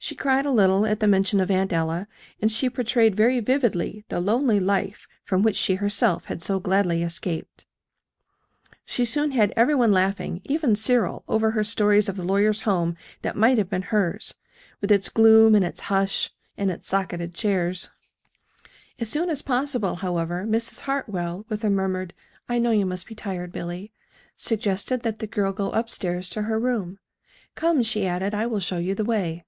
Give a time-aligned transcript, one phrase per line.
[0.00, 2.06] She cried a little at the mention of Aunt Ella;
[2.40, 7.02] and she portrayed very vividly the lonely life from which she herself had so gladly
[7.02, 7.66] escaped.
[8.86, 12.96] She soon had every one laughing, even Cyril, over her stories of the lawyer's home
[13.22, 14.34] that might have been hers,
[14.80, 17.90] with its gloom and its hush and its socketed chairs.
[19.00, 20.82] As soon as possible, however, Mrs.
[20.82, 22.14] Hartwell, with a murmured
[22.48, 23.92] "I know you must be tired, Billy,"
[24.38, 26.98] suggested that the girl go up stairs to her room.
[27.56, 29.44] "Come," she added, "I will show you the way."